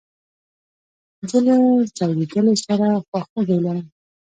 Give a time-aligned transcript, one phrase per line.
[1.29, 1.55] زه له
[1.95, 3.87] ځورېدلو سره خواخوږي لرم.